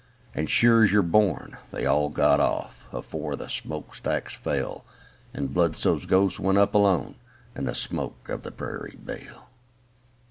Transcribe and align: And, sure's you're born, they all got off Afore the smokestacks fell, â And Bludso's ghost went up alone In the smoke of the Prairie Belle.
And, 0.33 0.49
sure's 0.49 0.91
you're 0.91 1.03
born, 1.03 1.57
they 1.69 1.85
all 1.85 2.09
got 2.09 2.39
off 2.39 2.87
Afore 2.91 3.35
the 3.35 3.47
smokestacks 3.47 4.33
fell, 4.33 4.83
â 4.83 4.83
And 5.37 5.53
Bludso's 5.53 6.07
ghost 6.07 6.39
went 6.39 6.57
up 6.57 6.73
alone 6.73 7.17
In 7.55 7.65
the 7.65 7.75
smoke 7.75 8.27
of 8.27 8.41
the 8.41 8.49
Prairie 8.49 8.97
Belle. 8.97 9.49